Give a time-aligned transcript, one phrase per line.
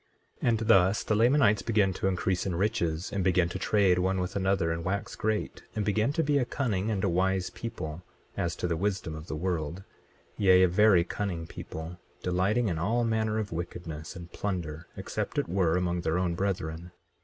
[0.41, 4.19] 24:7 And thus the Lamanites began to increase in riches, and began to trade one
[4.19, 8.01] with another and wax great, and began to be a cunning and a wise people,
[8.35, 9.83] as to the wisdom of the world,
[10.39, 15.47] yea, a very cunning people, delighting in all manner of wickedness and plunder, except it
[15.47, 16.89] were among their own brethren.